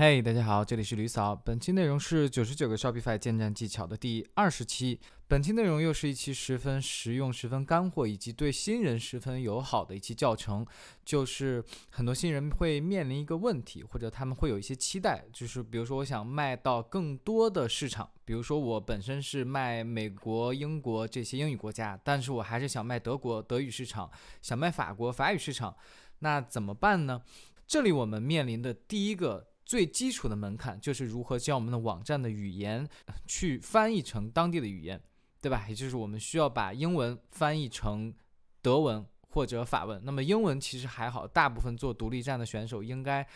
[0.00, 1.34] 嘿，大家好，这里是吕嫂。
[1.34, 5.00] 本期内容是九十九个 Shopify 建站技巧的第二十期。
[5.26, 10.64] 本期内容又是一期十分实用、十分干货，以及对新人十分友好的一期教程。
[11.04, 24.08] 就是很多新人会面临一个问题，或者他们会有一些期待，就是比如说我想卖到更多的市场，比如说我本身是卖美国、英国这些英语国家，但是我还是想卖德国德语市场，
[24.42, 25.76] 想卖法国法语市场，
[26.20, 27.20] 那怎么办呢？
[27.66, 29.48] 这里我们面临的第一个。
[29.68, 32.88] 最基础的门槛就是如何将我们的网站的语言
[33.26, 34.98] 去翻译成当地的语言，
[35.42, 35.66] 对吧？
[35.68, 38.10] 也就是我们需要把英文翻译成
[38.62, 40.00] 德文或者法文。
[40.06, 43.28] 那么英文其实还好，大部分做独立站的选手应该，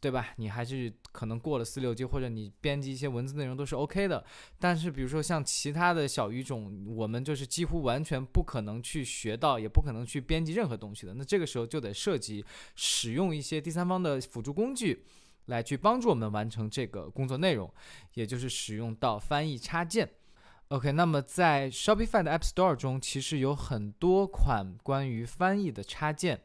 [0.00, 0.34] 对吧？
[0.38, 4.24] 你还是可能过了四六级，或者你编辑一些文字内容都是 OK 的。
[4.58, 11.14] 但是比如说像其他的小语种，我们就是几乎完全不可能去学到，也不可能去编辑任何东西的。
[11.14, 12.44] 那这个时候就得涉及
[12.74, 15.04] 使用一些第三方的辅助工具。
[15.46, 17.72] 来去帮助我们完成这个工作内容，
[18.14, 20.08] 也就是使用到翻译插件。
[20.68, 26.40] OK，那么在 Shopify 的 App Store 中，其实有很多款关于翻译的插件，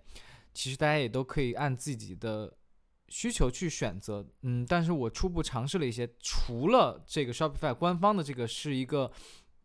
[0.54, 2.54] 其实大家也都可以按自己的
[3.10, 4.26] 需求去选择。
[4.42, 9.12] 嗯，但是我初步尝试了一些，除了这个 Shopify 官方的这个是一个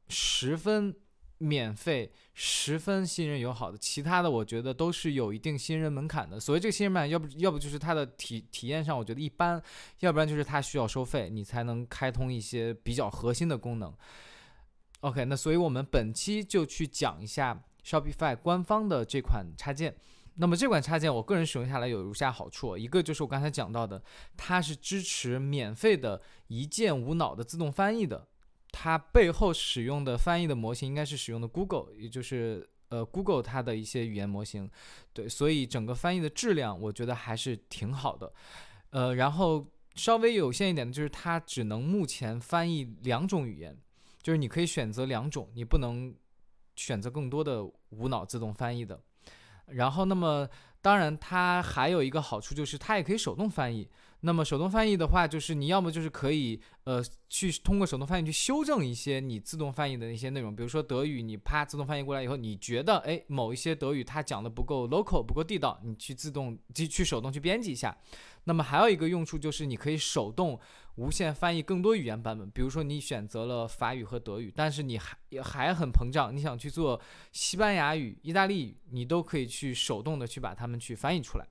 [0.09, 0.95] 十分。
[1.39, 6.41] 免费，十分新人友好的，其他的我觉得都是有一定新人门槛的。
[6.41, 9.63] 所谓这个新人门槛，要不要不就是它的体体验上我觉得一般，
[10.01, 13.95] 要不然就是它需要收费，你才能开通一些比较核心的功能。
[15.01, 19.95] OK，那所以我们本期就去讲一下 Shopify 官方的这款插件。
[20.39, 24.03] 那么这款插件我个人使用下来有如下好处，一个就是我刚才讲到的，
[24.37, 28.27] 它是支持免费的一键无脑的自动翻译的。
[28.79, 34.71] 它背后使用的翻译的模型应该是使用的 Google，也就是呃 Google 它的一些语言模型，
[35.15, 38.31] 对，所以整个翻译的质量我觉得还是挺好的，
[38.91, 43.75] 呃，然后稍微有限一点的就是它只能目前翻译两种语言，
[44.21, 46.15] 就是你可以选择两种，你不能
[46.77, 49.01] 选择更多的无脑自动翻译的。
[49.69, 50.47] 然后那么
[50.83, 53.89] 当然它还有一个好处就是它也可以手动翻译。
[54.21, 67.97] 那么手动翻译的话，就是你要么就是可以，呃，去通过手动翻译去修正一些你自动翻译的那些内容，比如说德语，你啪自动翻译过来以后，你觉得哎某一些德语它讲的不够 local 不够地道，你去自动去去手动去编辑一下。
[68.45, 70.59] 那么还有一个用处就是你可以手动
[70.95, 77.01] 无限翻译更多语言版本，比如说你选择了法语和德语，但是你还还很膨胀，你想去做
[77.33, 81.47] 西班牙语、意大利语，你都可以去手动的去把它们去翻译出来。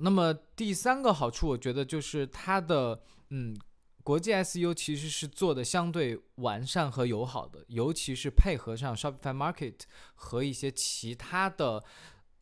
[0.00, 3.56] 那么第三个好处，我觉得就是它的，嗯，
[4.02, 9.74] 国际 SEO 其实是做的相对完善和友好的，尤其是配合上 Shopify Market
[10.14, 11.82] 和一些其他的，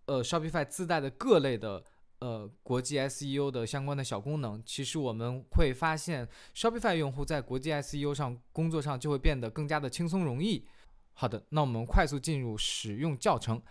[0.06, 1.84] 呃，Shopify 自带的各类的，
[2.20, 10.66] 呃，国际 SEO 的相关的小功能，其实我们会发现 Shopify 用户在国际 SEO 上工作上就会变得更加的轻松容易。
[11.12, 13.62] 好的，那我们快速进入使用教程。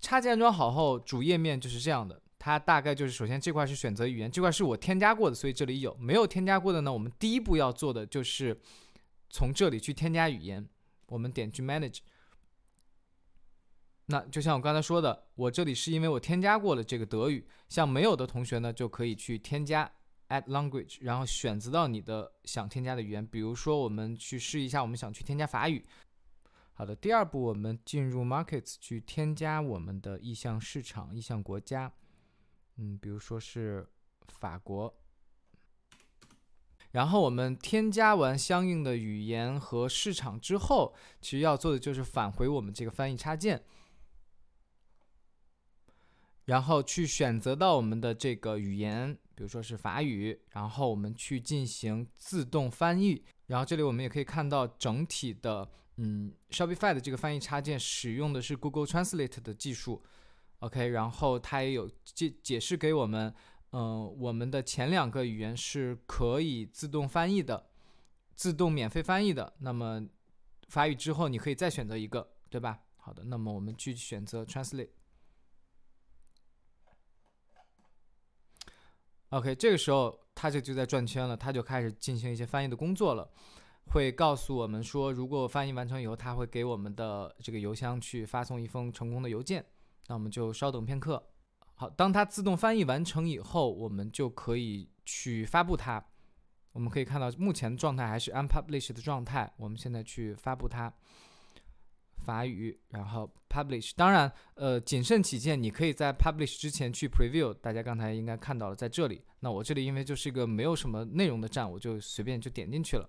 [0.00, 2.22] 插件安装好后，主页面就是这样的。
[2.42, 5.94] 它大概就是，首先这块是选择语言，这块是我添加过的，所以这里有。
[5.96, 8.58] 没有添加过的呢，我们第一步要做的就是
[9.28, 10.66] 从这里去添加语言。
[11.08, 11.98] 我们点去 Manage。
[14.06, 17.46] 那就像我刚才说的，我这里是因为我添加过了这个德语。
[17.68, 19.92] 像没有的同学呢，就可以去添加
[20.30, 23.26] Add Language，然后选择到你的想添加的语言。
[23.26, 25.84] 比如说，我们去试一下，我们想去添加法语。
[26.72, 31.92] 好的，第二步我们进入 Markets 去添加我们的意向市场、意向国家。
[32.82, 33.86] 嗯，比如说是
[34.28, 34.94] 法国，
[36.92, 43.62] 然后我们添加完相应的语言和市场之后，其实要做的就是返回我们这个翻译插件，
[46.46, 53.22] 然后去选择到我们的这个语言，比如说是法语，然后我们去进行自动翻译。
[53.48, 60.02] 然后这里我们也可以看到整体的，嗯，Shopify 的这个翻译插件使用的是 Google Translate 的技术。
[60.60, 63.34] OK，然后它也有解解释给我们，
[63.72, 67.66] 嗯，我们的前两个语言是可以自动翻译的，
[68.34, 69.54] 自动免费翻译的。
[69.60, 70.06] 那么
[70.68, 72.80] 法语之后你可以再选择一个，对吧？
[72.96, 74.90] 好的，那么我们去选择 Translate。
[79.30, 83.30] OK，这个时候它就就在转圈了，它就开始进行一些翻译的工作了，
[83.86, 89.64] 会告诉我们说，如果翻译完成以后，它会给我们的这个邮箱去发送一封成功的邮件。
[90.10, 91.24] 那我们就稍等片刻。
[91.76, 96.04] 好，当它自动翻译完成以后，我们就可以去发布它。
[96.72, 99.48] 我们可以看到目前状态还是 unpublished 的状态。
[99.56, 100.92] 我们现在去发布它。
[102.24, 103.92] 法语，然后 publish。
[103.96, 107.54] 当然，呃，谨慎起见，你可以在 publish 之前去 preview。
[107.54, 109.22] 大家刚才应该看到了，在这里。
[109.38, 113.08] 那我这里因为就是一个没有什么内容的站，我就随便就点进去了。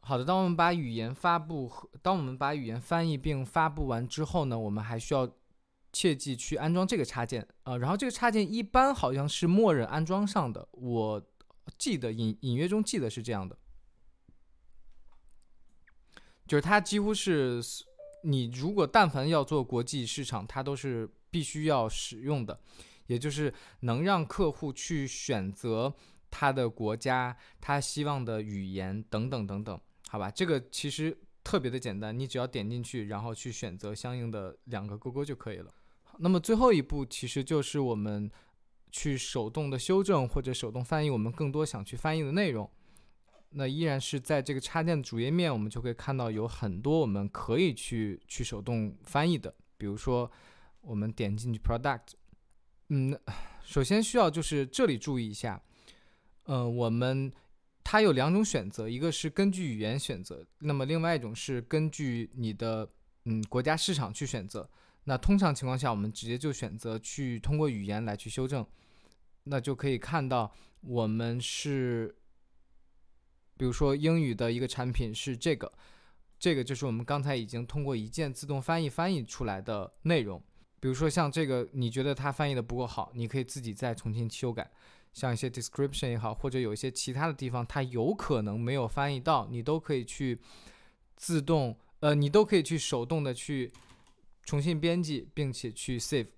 [0.00, 5.28] 好的，当我们把语言发布和当我们把语言翻译并发布完之后呢，我们还需要
[5.96, 7.78] 切记去安装这个插件啊。
[7.78, 11.26] 然后这个插件一般好像是默认安装上的，我
[11.78, 13.56] 记得隐隐约中记得是这样的，
[16.46, 17.62] 就是它几乎是
[18.24, 22.60] 你如果但凡要做国际市场，它都是必须要使用的，
[23.06, 25.94] 也就是能让客户去选择
[26.30, 29.80] 他的国家、他希望的语言等等等等。
[30.08, 35.72] 好吧，这个其实特别的简单，你只要点进去，然后去选择相应的两个勾勾就可以了。
[36.18, 38.30] 那么最后一步其实就是我们
[38.90, 42.70] 去手动的修正或者手动翻译我们更多想去翻译的内容。
[43.50, 49.54] 那依然是在这个插件的主页面，我们就可以看到有很多我们可以去去手动翻译的。
[49.76, 50.30] 比如说，
[50.80, 52.12] 我们点进去 Product，
[52.88, 53.18] 嗯，
[53.64, 55.62] 首先需要就是这里注意一下，
[56.44, 57.32] 嗯，我们。
[57.88, 62.90] 它有两种选择，一个是根据语言选择，那么另外一种是根据你的
[63.26, 64.68] 嗯国家市场去选择。
[65.08, 68.66] 那通常情况下，我们直接就选择去通过语言来去修正，
[69.44, 72.16] 那就可以看到我们是，
[73.56, 75.72] 比如说英语的一个产品是这个，
[76.38, 80.42] 这个就是我们刚才已经通过一键自动翻译翻译出来的内容。
[80.80, 84.70] 比如说像这个，你觉得它翻译的不够好，你可以自己再重新修改。
[85.12, 90.38] 像一些 description 也好，或者有一些其他的地方，它有可能没有翻译到，你都可以去
[91.16, 93.72] 自动，呃，你都可以去手动的去
[94.46, 96.28] 重新编辑，并且去 save。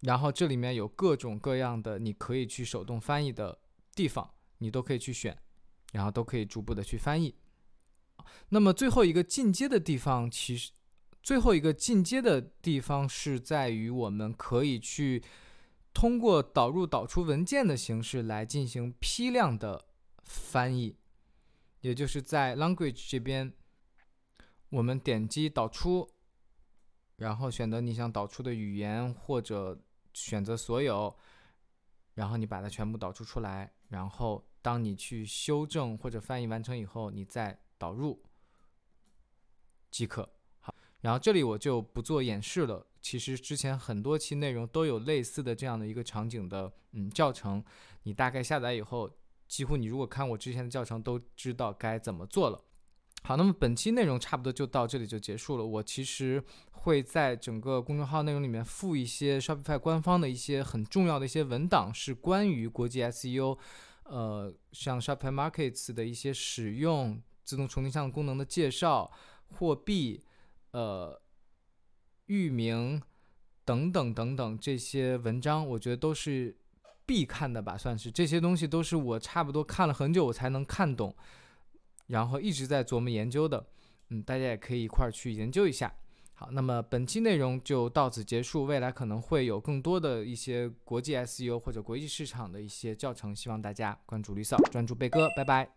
[0.00, 3.58] 然后这里面有各种各样的你可以去手动翻译的
[3.94, 5.38] 地方，你都可以去选，
[5.92, 7.34] 然后都可以逐步的去翻译。
[8.50, 10.72] 那么最后一个进阶的地方，其实
[11.22, 15.22] 最后一个进阶的地方是在于我们可以去。
[15.96, 19.84] 通过导入导出文件的形式来进行批量的
[20.24, 20.96] 翻译，
[21.82, 23.52] 也就是在 language 这边，
[24.70, 26.10] 我们点击导出，
[27.16, 29.78] 然后选择你想导出的语言，或者
[30.12, 31.14] 选择所有，
[32.14, 38.22] 然后你把它全部导出出来，然后当你去修正或者翻译完成以后，你再导入
[39.90, 40.28] 即可。
[40.60, 42.86] 好，然后这里我就不做演示了。
[43.00, 47.62] 其实之前很多期内容都有类似的这样的一个场景的嗯教程，
[48.04, 49.10] 你大概下载以后，
[49.46, 52.64] 几乎你如果看我之前的教程都知道该怎么做了。
[53.24, 55.64] 好，那么本期内容差不多就到这里就结束了。
[55.64, 56.42] 我其实
[56.72, 63.58] 会在整个公众号内容里面附一些 Shopify 官方的一些很重要的一些文档，是关于国际 SEO，
[64.04, 69.10] 呃，像 Shopify Markets 的一些使用、自动重定向功能的介绍、
[69.48, 70.22] 货币，
[70.70, 71.20] 呃。
[72.28, 73.02] 域名
[73.66, 76.56] 等等等等这些文章，我觉得都是
[77.04, 81.14] 必看的吧，算是这些东西都是我差不多看了很久我才能看懂，
[82.06, 83.66] 然后一直在琢磨研究的。
[84.10, 85.92] 嗯，大家也可以一块儿去研究一下。
[86.34, 95.74] 好，那么本期内容就到此结束，未来可能会有更多的一些国际 SEO 或者国际市场的一些教程，希望大家关注绿嫂，专注贝哥，拜拜。